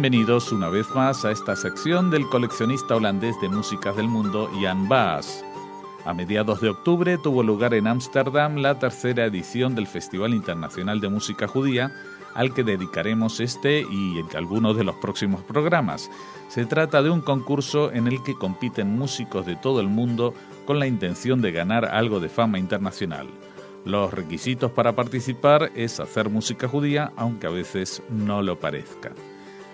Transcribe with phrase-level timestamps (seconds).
[0.00, 4.88] Bienvenidos una vez más a esta sección del coleccionista holandés de músicas del mundo Jan
[4.88, 5.44] Baas.
[6.06, 11.10] A mediados de octubre tuvo lugar en Ámsterdam la tercera edición del Festival Internacional de
[11.10, 11.92] Música Judía,
[12.32, 16.10] al que dedicaremos este y algunos de los próximos programas.
[16.48, 20.32] Se trata de un concurso en el que compiten músicos de todo el mundo
[20.64, 23.28] con la intención de ganar algo de fama internacional.
[23.84, 29.12] Los requisitos para participar es hacer música judía, aunque a veces no lo parezca.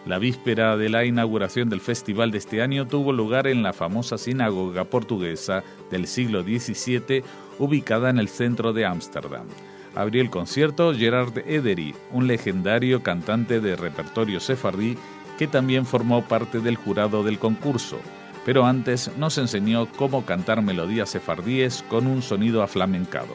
[0.07, 4.17] La víspera de la inauguración del festival de este año tuvo lugar en la famosa
[4.19, 7.25] sinagoga portuguesa del siglo XVII,
[7.59, 9.49] ubicada en el centro de Ámsterdam.
[9.97, 14.97] Abrió el concierto Gerard Edery, un legendario cantante de repertorio sefardí
[15.39, 17.99] que también formó parte del jurado del concurso.
[18.45, 23.35] Pero antes nos enseñó cómo cantar melodías sefardíes con un sonido aflamencado.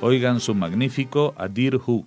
[0.00, 2.06] Oigan su magnífico Adir Hu.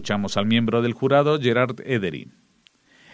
[0.00, 2.30] Escuchamos al miembro del jurado Gerard Edery.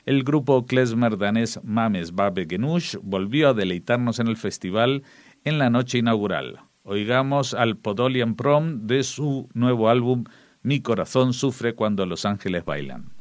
[0.04, 5.02] El grupo klezmer danés Mames Babe Genush volvió a deleitarnos en el festival
[5.42, 6.60] en la noche inaugural.
[6.84, 10.26] Oigamos al Podolian Prom de su nuevo álbum
[10.62, 13.15] Mi corazón sufre cuando los ángeles bailan.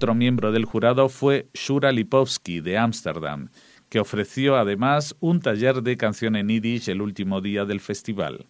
[0.00, 3.50] Otro miembro del jurado fue Shura Lipovsky de Ámsterdam,
[3.90, 8.46] que ofreció además un taller de canción en yiddish el último día del festival.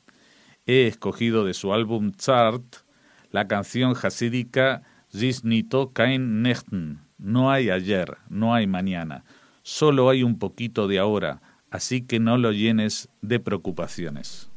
[0.64, 2.62] He escogido de su álbum Zart
[3.32, 9.24] la canción hasídica Zisnito kein Nechten, no hay ayer, no hay mañana,
[9.64, 14.49] solo hay un poquito de ahora, así que no lo llenes de preocupaciones.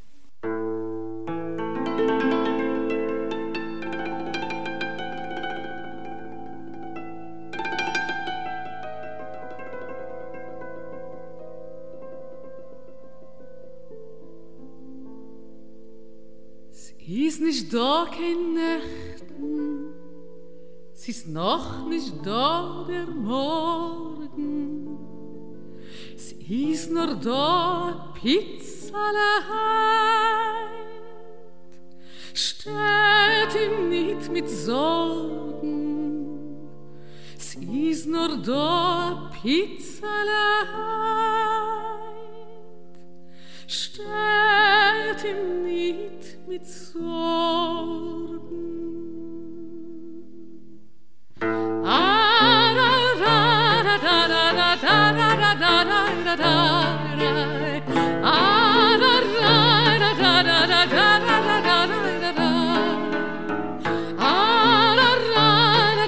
[17.73, 19.93] Da kein Nächten,
[20.93, 24.97] es ist noch nicht da der Morgen,
[26.15, 30.69] es ist nur da Pizza allein,
[32.33, 35.89] steht ihm nicht mit Sorgen,
[37.35, 40.83] es ist nur da Pizza allein,
[43.67, 46.22] steht ihm nicht
[46.53, 48.39] mit Sorgen.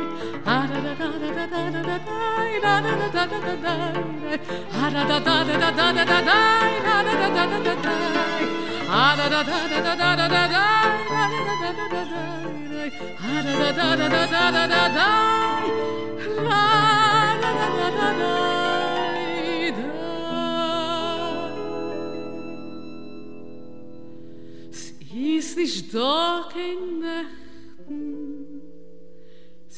[25.13, 27.03] Ist this doch in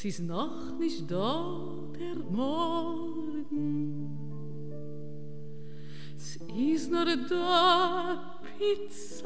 [0.04, 1.58] ist noch nicht da,
[1.98, 3.64] der Morgen.
[6.16, 9.24] Sie ist nur da, Pizza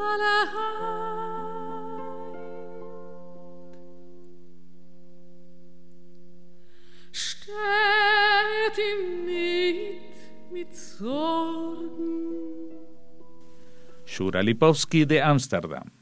[7.11, 12.29] Steht ihm nicht mit Sorgen.
[14.05, 15.98] Shura Lipovsky de Ámsterdam.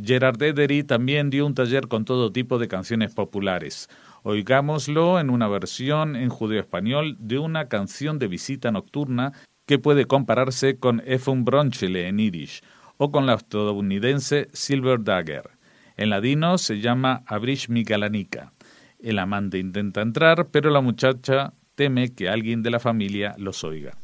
[0.00, 3.88] Gerard Edery también dio un taller con todo tipo de canciones populares.
[4.22, 9.32] Oigámoslo en una versión en judeo-español de una canción de visita nocturna
[9.66, 12.60] que puede compararse con Efun Bronchele en Yiddish
[12.98, 15.50] o con la estadounidense Silver Dagger.
[15.96, 18.52] En ladino se llama Abrish Mikalanika.
[18.98, 23.96] El amante intenta entrar, pero la muchacha teme que alguien de la familia los oiga.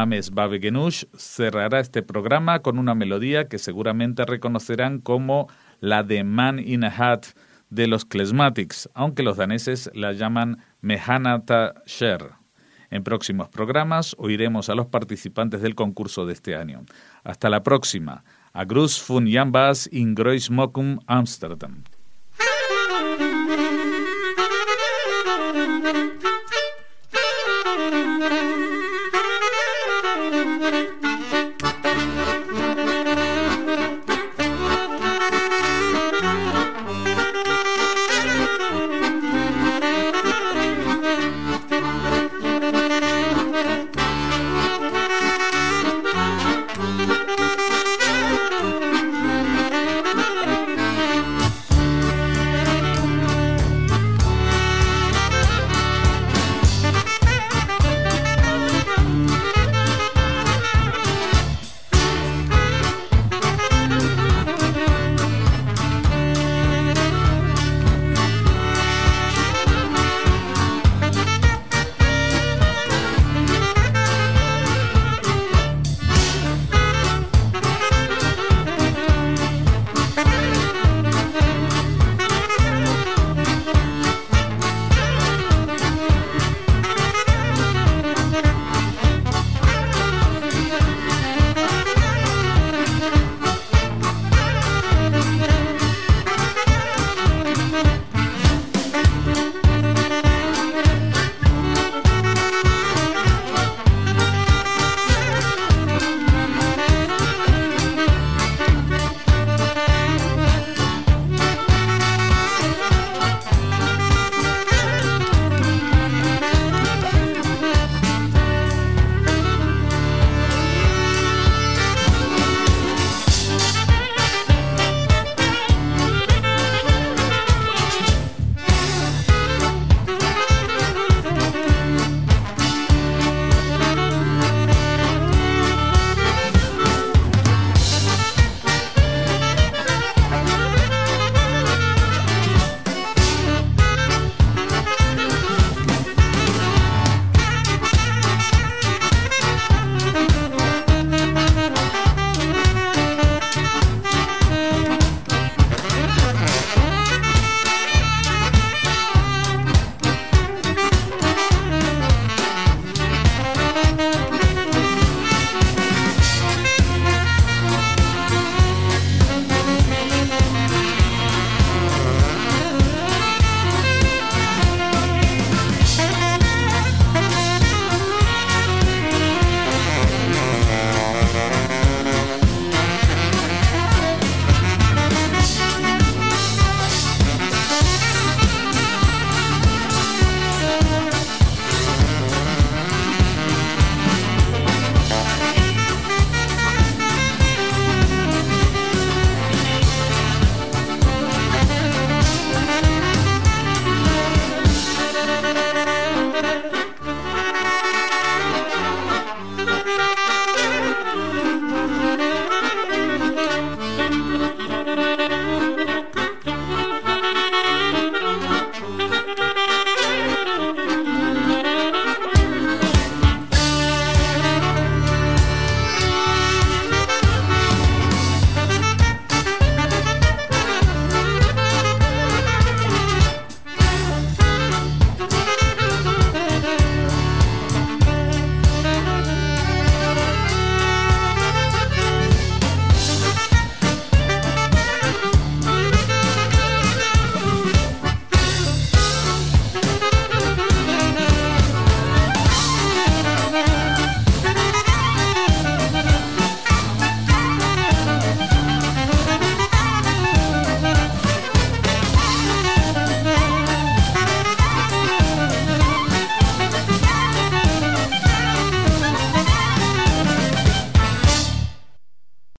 [0.00, 5.48] Mames Babegenush cerrará este programa con una melodía que seguramente reconocerán como
[5.80, 7.26] la de Man in a Hat
[7.68, 12.30] de los Klesmatics, aunque los daneses la llaman Mehanata Sher.
[12.88, 16.86] En próximos programas oiremos a los participantes del concurso de este año.
[17.22, 18.24] Hasta la próxima.
[18.54, 21.84] A Grus von Jambas in Groismockum, Amsterdam.